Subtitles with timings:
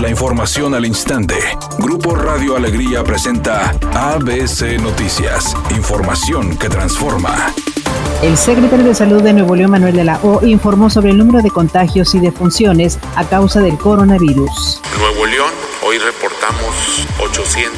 [0.00, 1.34] La información al instante.
[1.80, 5.56] Grupo Radio Alegría presenta ABC Noticias.
[5.76, 7.52] Información que transforma.
[8.22, 11.42] El secretario de Salud de Nuevo León, Manuel de la O, informó sobre el número
[11.42, 14.80] de contagios y defunciones a causa del coronavirus.
[15.00, 15.50] Nuevo León,
[15.88, 17.72] hoy reportamos 801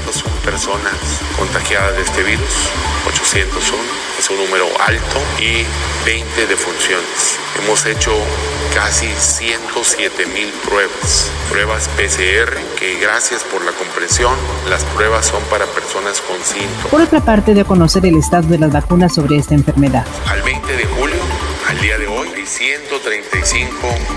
[0.45, 0.95] personas
[1.39, 2.69] contagiadas de este virus.
[3.07, 3.79] 801
[4.19, 5.65] es un número alto y
[6.05, 7.39] 20 defunciones.
[7.63, 8.13] Hemos hecho
[8.75, 14.35] casi 107 mil pruebas, pruebas PCR, que gracias por la comprensión,
[14.69, 16.87] las pruebas son para personas con síntomas.
[16.91, 20.05] Por otra parte, de conocer el estado de las vacunas sobre esta enfermedad.
[20.27, 21.10] Al 20 de julio,
[21.71, 23.71] al día de hoy, hay 135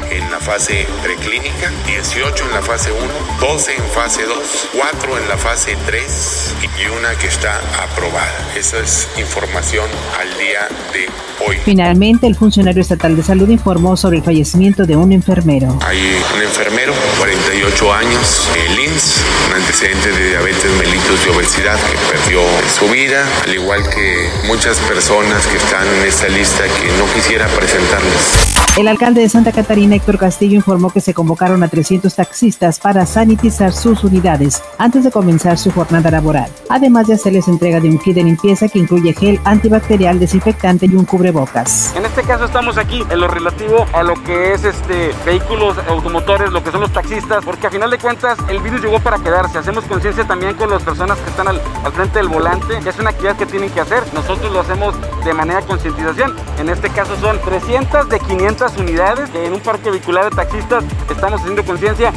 [0.10, 3.02] en la fase preclínica, 18 en la fase 1,
[3.40, 8.34] 12 en fase 2, 4 en la fase 3 y una que está aprobada.
[8.58, 9.86] Esa es información
[10.20, 11.08] al día de
[11.46, 11.58] hoy.
[11.64, 15.78] Finalmente, el funcionario estatal de salud informó sobre el fallecimiento de un enfermero.
[15.86, 16.00] Hay
[16.36, 22.42] un enfermero, 48 años, el INS, un antecedente de diabetes mellitus y obesidad que perdió
[22.80, 27.06] su vida, al igual que muchas personas que están en esta lista que no
[27.44, 28.53] quisiera presentarles.
[28.77, 33.05] El alcalde de Santa Catarina, Héctor Castillo, informó que se convocaron a 300 taxistas para
[33.05, 37.99] sanitizar sus unidades antes de comenzar su jornada laboral, además de hacerles entrega de un
[37.99, 41.94] kit de limpieza que incluye gel antibacterial, desinfectante y un cubrebocas.
[41.95, 46.52] En este caso estamos aquí en lo relativo a lo que es este vehículos automotores,
[46.52, 49.59] lo que son los taxistas, porque a final de cuentas el virus llegó para quedarse.
[49.59, 52.97] Hacemos conciencia también con las personas que están al, al frente del volante, que es
[52.97, 54.02] una actividad que tienen que hacer.
[54.16, 56.36] Nosotros lo hacemos de manera concientización.
[56.60, 60.84] En este caso son 300 de 500 unidades en un parque vehicular de taxistas.
[61.10, 62.14] Estamos haciendo conciencia.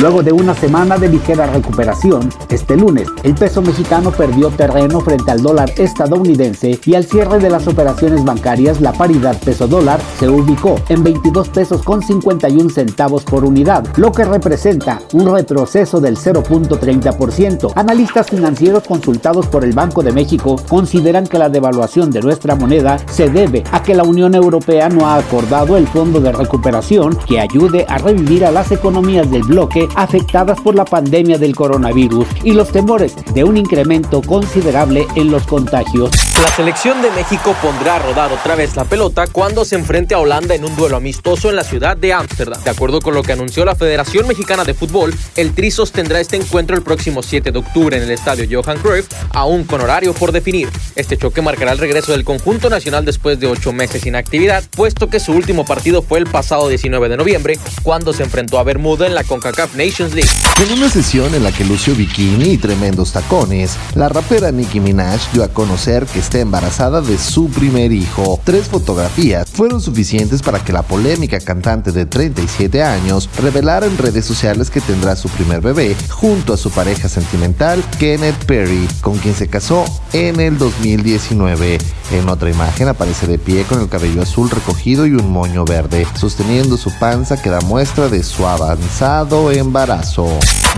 [0.00, 5.30] Luego de una semana de ligera recuperación, este lunes el peso mexicano perdió terreno frente
[5.30, 10.28] al dólar estadounidense y al cierre de las operaciones bancarias la paridad peso dólar se
[10.28, 16.16] ubicó en 22 pesos con 51 centavos por unidad, lo que representa un retroceso del
[16.16, 17.72] 0.30%.
[17.76, 22.98] Analistas financieros consultados por el Banco de México consideran que la devaluación de nuestra moneda
[23.08, 27.40] se debe a que la Unión Europea no ha acordado el fondo de recuperación que
[27.40, 32.52] ayude a revivir a las economías del bloque afectadas por la pandemia del coronavirus y
[32.52, 36.10] los temores de un incremento considerable en los contagios.
[36.42, 40.18] La selección de México pondrá a rodar otra vez la pelota cuando se enfrente a
[40.18, 42.62] Holanda en un duelo amistoso en la ciudad de Ámsterdam.
[42.62, 46.36] De acuerdo con lo que anunció la Federación Mexicana de Fútbol, el Tri sostendrá este
[46.36, 50.32] encuentro el próximo 7 de octubre en el estadio Johan Cruyff, aún con horario por
[50.32, 50.68] definir.
[50.96, 55.08] Este choque marcará el regreso del conjunto nacional después de ocho meses sin actividad, puesto
[55.08, 59.06] que su último partido fue el pasado 19 de noviembre, cuando se enfrentó a Bermuda
[59.06, 60.30] en la CONCACAF Nations League.
[60.60, 65.32] En una sesión en la que lució bikini y tremendos tacones, la rapera Nicki Minaj
[65.32, 68.40] dio a conocer que está embarazada de su primer hijo.
[68.44, 74.24] Tres fotografías fueron suficientes para que la polémica cantante de 37 años revelara en redes
[74.24, 79.34] sociales que tendrá su primer bebé junto a su pareja sentimental Kenneth Perry, con quien
[79.34, 81.78] se casó en el 2019.
[82.12, 86.06] En otra imagen aparece de pie con el cabello azul recogido y un moño verde,
[86.14, 90.28] sosteniendo su panza que da muestra de su avanzado embarazo.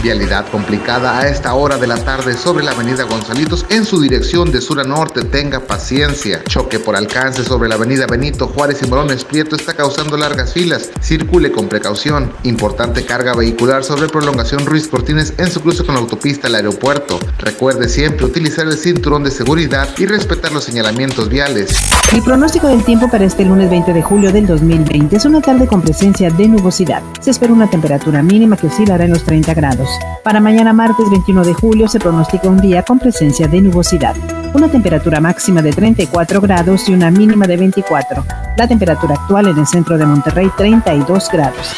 [0.00, 4.53] Vialidad complicada a esta hora de la tarde sobre la avenida Gonzalitos en su dirección
[4.53, 5.25] de sur a norte.
[5.25, 6.45] Tenga paciencia.
[6.45, 10.91] Choque por alcance sobre la avenida Benito Juárez y Morones Prieto está causando largas filas.
[11.01, 12.33] Circule con precaución.
[12.43, 17.19] Importante carga vehicular sobre prolongación Ruiz Cortines en su cruce con la autopista al aeropuerto.
[17.39, 21.77] Recuerde siempre utilizar el cinturón de seguridad y respetar los señalamientos viales.
[22.12, 25.67] El pronóstico del tiempo para este lunes 20 de julio del 2020 es una tarde
[25.67, 27.03] con presencia de nubosidad.
[27.21, 29.89] Se espera una temperatura mínima que oscilará en los 30 grados.
[30.23, 34.15] Para mañana martes 21 de julio se pronostica un día con presencia de nubosidad.
[34.55, 38.25] Una temperatura máxima de 34 grados y una mínima de 24.
[38.57, 41.75] La temperatura actual en el centro de Monterrey 32 grados.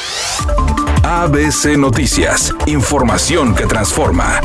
[1.02, 2.52] ABC Noticias.
[2.66, 4.40] Información que transforma.